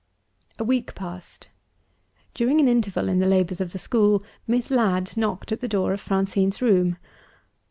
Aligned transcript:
A 0.57 0.63
week 0.63 0.95
passed. 0.95 1.49
During 2.33 2.59
an 2.59 2.67
interval 2.67 3.07
in 3.07 3.19
the 3.19 3.27
labors 3.27 3.61
of 3.61 3.71
the 3.71 3.77
school, 3.77 4.23
Miss 4.47 4.71
Ladd 4.71 5.15
knocked 5.15 5.51
at 5.51 5.59
the 5.59 5.67
door 5.67 5.93
of 5.93 6.01
Francine's 6.01 6.59
room. 6.59 6.97